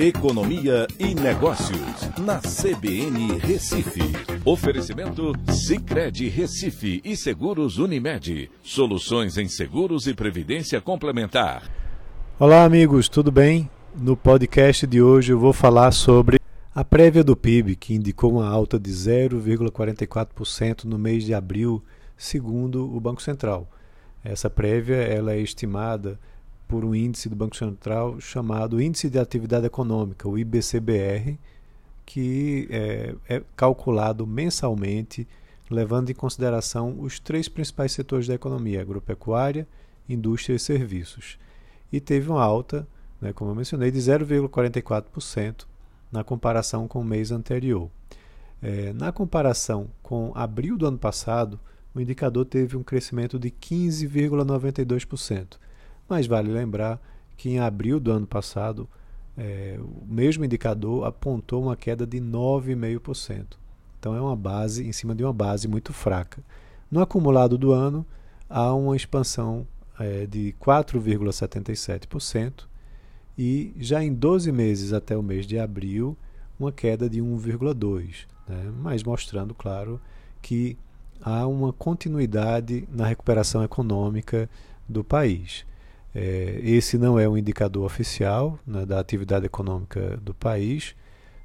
Economia 0.00 0.86
e 0.96 1.12
Negócios, 1.12 2.08
na 2.20 2.38
CBN 2.38 3.36
Recife. 3.38 4.00
Oferecimento 4.44 5.32
Cicred 5.52 6.28
Recife 6.28 7.00
e 7.04 7.16
Seguros 7.16 7.78
Unimed. 7.78 8.48
Soluções 8.62 9.36
em 9.36 9.48
seguros 9.48 10.06
e 10.06 10.14
previdência 10.14 10.80
complementar. 10.80 11.68
Olá, 12.38 12.62
amigos, 12.62 13.08
tudo 13.08 13.32
bem? 13.32 13.68
No 13.92 14.16
podcast 14.16 14.86
de 14.86 15.02
hoje 15.02 15.32
eu 15.32 15.38
vou 15.40 15.52
falar 15.52 15.90
sobre 15.90 16.38
a 16.72 16.84
prévia 16.84 17.24
do 17.24 17.36
PIB, 17.36 17.74
que 17.74 17.92
indicou 17.92 18.34
uma 18.34 18.48
alta 18.48 18.78
de 18.78 18.92
0,44% 18.92 20.84
no 20.84 20.96
mês 20.96 21.24
de 21.24 21.34
abril, 21.34 21.82
segundo 22.16 22.84
o 22.94 23.00
Banco 23.00 23.20
Central. 23.20 23.68
Essa 24.22 24.48
prévia 24.48 24.98
ela 24.98 25.32
é 25.32 25.40
estimada 25.40 26.20
por 26.68 26.84
um 26.84 26.94
índice 26.94 27.30
do 27.30 27.34
Banco 27.34 27.56
Central 27.56 28.20
chamado 28.20 28.80
Índice 28.80 29.08
de 29.08 29.18
Atividade 29.18 29.66
Econômica, 29.66 30.28
o 30.28 30.38
IBCBR, 30.38 31.38
que 32.04 32.68
é, 32.70 33.14
é, 33.28 33.42
calculado 33.56 34.26
mensalmente, 34.26 35.26
levando 35.70 36.10
em 36.10 36.14
consideração 36.14 37.00
os 37.00 37.18
três 37.18 37.48
principais 37.48 37.92
setores 37.92 38.26
da 38.26 38.34
economia: 38.34 38.82
agropecuária, 38.82 39.66
indústria 40.08 40.54
e 40.54 40.58
serviços. 40.58 41.38
E 41.90 42.00
teve 42.00 42.30
uma 42.30 42.42
alta, 42.42 42.86
né, 43.20 43.32
como 43.32 43.50
eu 43.50 43.54
mencionei, 43.54 43.90
de 43.90 43.98
0,44% 43.98 45.66
na 46.12 46.22
comparação 46.22 46.86
com 46.86 47.00
o 47.00 47.04
mês 47.04 47.30
anterior. 47.30 47.90
É, 48.60 48.92
na 48.92 49.10
comparação 49.10 49.88
com 50.02 50.32
abril 50.34 50.76
do 50.76 50.86
ano 50.86 50.98
passado, 50.98 51.58
o 51.94 52.00
indicador 52.00 52.44
teve 52.44 52.76
um 52.76 52.82
crescimento 52.82 53.38
de 53.38 53.50
15,92%. 53.50 55.56
Mas 56.08 56.26
vale 56.26 56.50
lembrar 56.50 57.00
que 57.36 57.50
em 57.50 57.58
abril 57.58 58.00
do 58.00 58.10
ano 58.10 58.26
passado, 58.26 58.88
é, 59.36 59.78
o 59.78 60.12
mesmo 60.12 60.44
indicador 60.44 61.06
apontou 61.06 61.62
uma 61.62 61.76
queda 61.76 62.06
de 62.06 62.20
9,5%. 62.20 63.56
Então 63.98 64.14
é 64.14 64.20
uma 64.20 64.36
base 64.36 64.86
em 64.86 64.92
cima 64.92 65.14
de 65.14 65.22
uma 65.22 65.32
base 65.32 65.68
muito 65.68 65.92
fraca. 65.92 66.42
No 66.90 67.00
acumulado 67.00 67.58
do 67.58 67.72
ano, 67.72 68.04
há 68.48 68.72
uma 68.74 68.96
expansão 68.96 69.66
é, 69.98 70.26
de 70.26 70.54
4,77% 70.60 72.64
e 73.36 73.72
já 73.78 74.02
em 74.02 74.12
12 74.12 74.50
meses 74.50 74.92
até 74.92 75.16
o 75.16 75.22
mês 75.22 75.46
de 75.46 75.58
abril, 75.58 76.16
uma 76.58 76.72
queda 76.72 77.08
de 77.08 77.20
1,2%, 77.20 78.26
né? 78.48 78.72
mas 78.80 79.04
mostrando, 79.04 79.54
claro, 79.54 80.00
que 80.42 80.76
há 81.20 81.46
uma 81.46 81.72
continuidade 81.72 82.88
na 82.90 83.06
recuperação 83.06 83.62
econômica 83.62 84.50
do 84.88 85.04
país. 85.04 85.64
É, 86.20 86.58
esse 86.64 86.98
não 86.98 87.16
é 87.16 87.28
um 87.28 87.38
indicador 87.38 87.84
oficial 87.84 88.58
né, 88.66 88.84
da 88.84 88.98
atividade 88.98 89.46
econômica 89.46 90.16
do 90.16 90.34
país, 90.34 90.96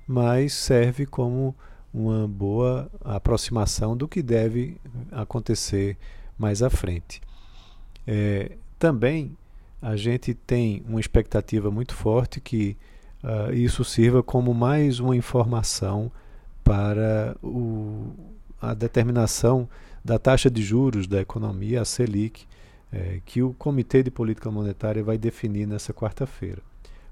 mas 0.07 0.51
serve 0.53 1.05
como 1.05 1.55
uma 1.93 2.27
boa 2.27 2.89
aproximação 3.05 3.95
do 3.95 4.07
que 4.07 4.23
deve 4.23 4.77
acontecer 5.11 5.95
mais 6.39 6.63
à 6.63 6.71
frente. 6.71 7.21
É, 8.07 8.53
também 8.79 9.37
a 9.79 9.95
gente 9.95 10.33
tem 10.33 10.83
uma 10.89 10.99
expectativa 10.99 11.69
muito 11.69 11.93
forte 11.93 12.41
que 12.41 12.75
uh, 13.23 13.53
isso 13.53 13.85
sirva 13.85 14.23
como 14.23 14.55
mais 14.55 14.99
uma 14.99 15.15
informação 15.15 16.11
para 16.63 17.37
o, 17.43 18.07
a 18.59 18.73
determinação 18.73 19.69
da 20.03 20.17
taxa 20.17 20.49
de 20.49 20.63
juros 20.63 21.05
da 21.05 21.21
economia, 21.21 21.81
a 21.81 21.85
Selic, 21.85 22.47
é, 22.93 23.19
que 23.25 23.41
o 23.41 23.53
Comitê 23.53 24.03
de 24.03 24.11
Política 24.11 24.51
Monetária 24.51 25.03
vai 25.03 25.17
definir 25.17 25.65
nessa 25.65 25.91
quarta-feira. 25.91 26.61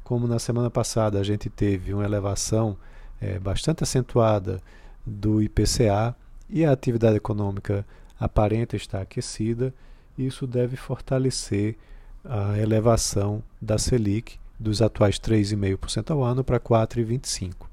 Como 0.04 0.28
na 0.28 0.38
semana 0.38 0.70
passada 0.70 1.20
a 1.20 1.24
gente 1.24 1.50
teve 1.50 1.94
uma 1.94 2.06
elevação 2.06 2.78
é, 3.20 3.40
bastante 3.40 3.84
acentuada 3.84 4.62
do 5.06 5.42
IPCA 5.42 6.16
e 6.48 6.64
a 6.64 6.72
atividade 6.72 7.18
econômica 7.18 7.86
aparenta 8.20 8.76
estar 8.76 9.02
aquecida, 9.02 9.74
isso 10.18 10.46
deve 10.46 10.76
fortalecer 10.76 11.76
a 12.24 12.60
elevação 12.60 13.42
da 13.60 13.80
Selic 13.80 14.38
dos 14.60 14.82
atuais 14.82 15.20
3,5% 15.20 16.12
ao 16.12 16.24
ano 16.24 16.44
para 16.44 16.60
4,25%. 16.60 17.54
Uh, 17.54 17.66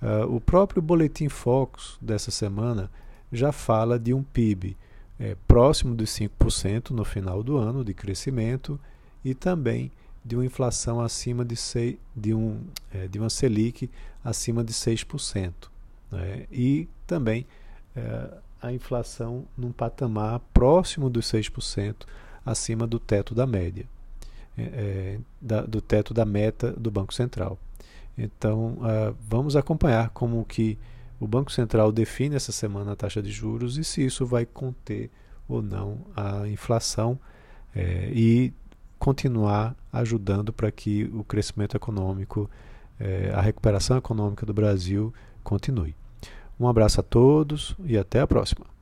ah, 0.00 0.26
o 0.26 0.40
próprio 0.40 0.80
Boletim 0.80 1.28
Focus 1.28 1.98
dessa 2.00 2.30
semana 2.30 2.90
já 3.30 3.52
fala 3.52 3.98
de 3.98 4.14
um 4.14 4.22
PIB 4.22 4.76
é, 5.18 5.36
próximo 5.46 5.94
dos 5.94 6.10
5% 6.10 6.90
no 6.90 7.04
final 7.04 7.42
do 7.42 7.56
ano 7.56 7.84
de 7.84 7.94
crescimento 7.94 8.78
e 9.24 9.34
também 9.34 9.90
de 10.24 10.34
uma 10.34 10.44
inflação 10.44 11.00
acima 11.00 11.44
de, 11.44 11.56
sei, 11.56 11.98
de, 12.16 12.32
um, 12.32 12.60
é, 12.92 13.06
de 13.06 13.18
uma 13.18 13.28
Selic 13.28 13.90
acima 14.24 14.64
de 14.64 14.72
6%. 14.72 15.52
Né? 16.10 16.46
E 16.50 16.88
também 17.06 17.46
é, 17.94 18.30
a 18.62 18.72
inflação 18.72 19.44
num 19.56 19.70
patamar 19.70 20.40
próximo 20.52 21.10
dos 21.10 21.30
6%, 21.30 22.06
acima 22.44 22.86
do 22.86 22.98
teto 22.98 23.34
da 23.34 23.46
média, 23.46 23.86
é, 24.56 24.62
é, 24.62 25.18
da, 25.40 25.62
do 25.62 25.80
teto 25.80 26.14
da 26.14 26.24
meta 26.24 26.72
do 26.72 26.90
Banco 26.90 27.12
Central. 27.12 27.58
Então, 28.16 28.78
uh, 28.78 29.16
vamos 29.28 29.56
acompanhar 29.56 30.10
como 30.10 30.44
que 30.44 30.78
o 31.18 31.26
Banco 31.26 31.52
Central 31.52 31.92
define 31.92 32.36
essa 32.36 32.52
semana 32.52 32.92
a 32.92 32.96
taxa 32.96 33.22
de 33.22 33.30
juros 33.30 33.78
e 33.78 33.84
se 33.84 34.04
isso 34.04 34.26
vai 34.26 34.44
conter 34.44 35.10
ou 35.48 35.62
não 35.62 36.00
a 36.16 36.48
inflação 36.48 37.18
é, 37.74 38.10
e 38.12 38.52
continuar 38.98 39.76
ajudando 39.92 40.52
para 40.52 40.70
que 40.70 41.04
o 41.12 41.22
crescimento 41.22 41.76
econômico, 41.76 42.50
é, 42.98 43.30
a 43.34 43.40
recuperação 43.40 43.96
econômica 43.96 44.46
do 44.46 44.54
Brasil 44.54 45.12
continue. 45.42 45.94
Um 46.58 46.68
abraço 46.68 47.00
a 47.00 47.02
todos 47.02 47.76
e 47.84 47.98
até 47.98 48.20
a 48.20 48.26
próxima. 48.26 48.73